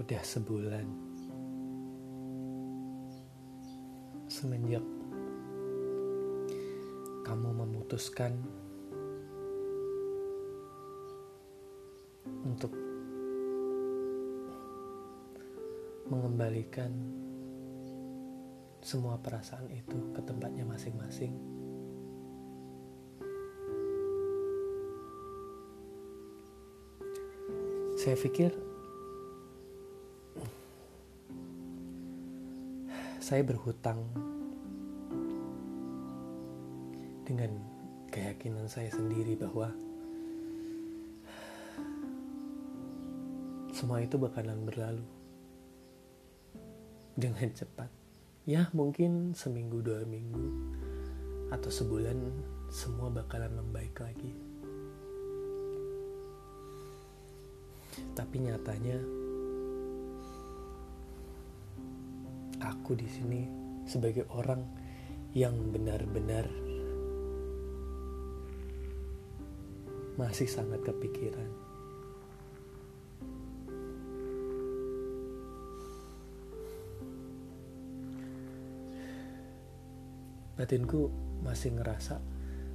[0.00, 0.86] Sudah sebulan
[4.32, 4.80] semenjak
[7.28, 8.32] kamu memutuskan
[12.48, 12.72] untuk
[16.08, 16.96] mengembalikan
[18.80, 21.36] semua perasaan itu ke tempatnya masing-masing.
[28.00, 28.69] Saya pikir
[33.30, 34.10] saya berhutang
[37.22, 37.62] dengan
[38.10, 39.70] keyakinan saya sendiri bahwa
[43.70, 45.06] semua itu bakalan berlalu
[47.14, 47.86] dengan cepat.
[48.50, 50.74] Ya mungkin seminggu dua minggu
[51.54, 52.18] atau sebulan
[52.66, 54.34] semua bakalan membaik lagi.
[58.10, 58.98] Tapi nyatanya
[62.60, 63.40] aku di sini
[63.88, 64.62] sebagai orang
[65.32, 66.46] yang benar-benar
[70.20, 71.48] masih sangat kepikiran.
[80.60, 81.08] Batinku
[81.40, 82.20] masih ngerasa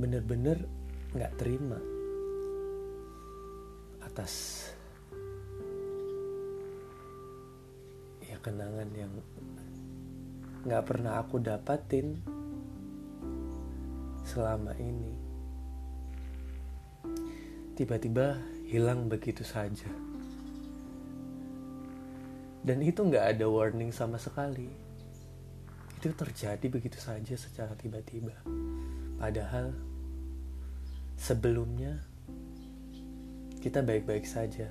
[0.00, 0.64] bener-bener
[1.12, 1.76] nggak terima
[4.00, 4.64] atas
[8.46, 9.10] kenangan yang
[10.62, 12.14] nggak pernah aku dapatin
[14.22, 15.18] selama ini.
[17.74, 18.38] Tiba-tiba
[18.70, 19.90] hilang begitu saja.
[22.62, 24.70] Dan itu nggak ada warning sama sekali.
[25.98, 28.34] Itu terjadi begitu saja secara tiba-tiba.
[29.18, 29.74] Padahal
[31.18, 31.98] sebelumnya
[33.58, 34.70] kita baik-baik saja.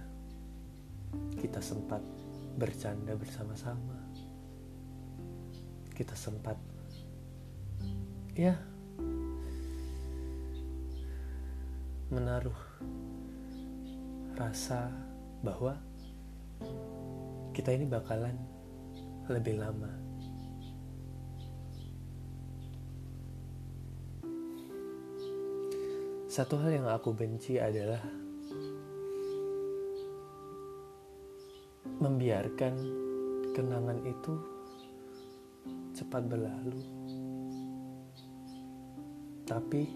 [1.35, 2.14] Kita sempat
[2.55, 3.99] bercanda bersama-sama
[5.95, 6.59] kita sempat
[8.35, 8.55] ya
[12.11, 12.59] menaruh
[14.35, 14.91] rasa
[15.39, 15.79] bahwa
[17.55, 18.35] kita ini bakalan
[19.31, 19.89] lebih lama.
[26.27, 28.03] Satu hal yang aku benci adalah
[32.05, 32.73] membiarkan
[33.57, 34.33] kenangan itu
[35.97, 36.85] cepat berlalu.
[39.49, 39.89] Tapi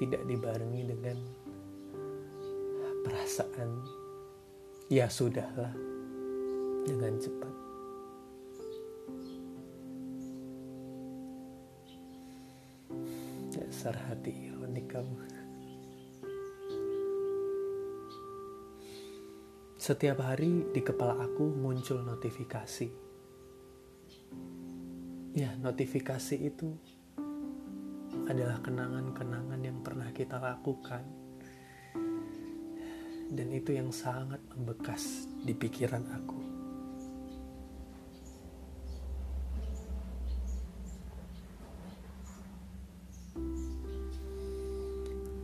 [0.00, 1.18] tidak dibarengi dengan
[3.04, 3.70] perasaan
[4.88, 5.76] ya sudahlah
[6.88, 7.54] dengan cepat.
[13.52, 15.43] Dasar hati ironik kamu.
[19.84, 22.88] Setiap hari di kepala aku muncul notifikasi.
[25.36, 26.72] Ya, notifikasi itu
[28.24, 31.04] adalah kenangan-kenangan yang pernah kita lakukan.
[33.28, 36.40] Dan itu yang sangat membekas di pikiran aku.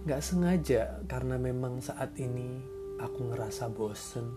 [0.08, 4.28] Gak sengaja karena memang saat ini aku ngerasa bosen.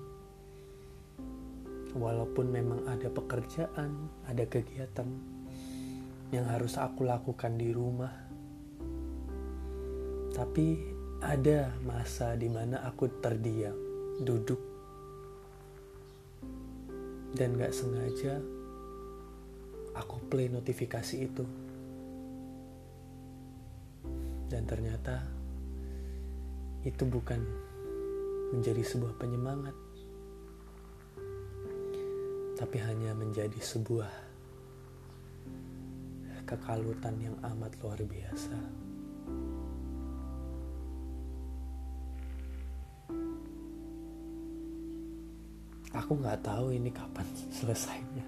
[1.94, 5.06] Walaupun memang ada pekerjaan, ada kegiatan
[6.34, 8.09] yang harus aku lakukan di rumah.
[10.34, 10.81] Tapi
[11.22, 13.78] ada masa di mana aku terdiam,
[14.25, 14.57] duduk,
[17.38, 18.41] dan gak sengaja
[19.94, 21.46] aku play notifikasi itu.
[24.50, 25.22] Dan ternyata
[26.81, 27.41] itu bukan
[28.53, 29.74] menjadi sebuah penyemangat,
[32.53, 34.14] tapi hanya menjadi sebuah
[36.46, 38.55] kekalutan yang amat luar biasa.
[45.97, 47.26] Aku nggak tahu ini kapan
[47.58, 48.26] selesainya.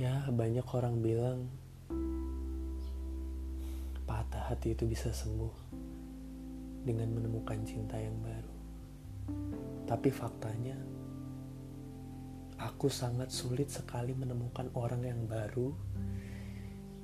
[0.00, 1.52] Ya, banyak orang bilang
[4.08, 5.81] patah hati itu bisa sembuh
[6.82, 8.56] dengan menemukan cinta yang baru.
[9.86, 10.78] Tapi faktanya,
[12.58, 15.74] aku sangat sulit sekali menemukan orang yang baru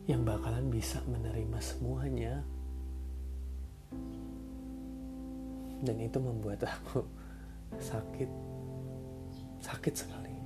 [0.08, 2.40] yang bakalan bisa menerima semuanya.
[5.78, 7.04] Dan itu membuat aku
[7.92, 8.30] sakit,
[9.62, 10.37] sakit sekali.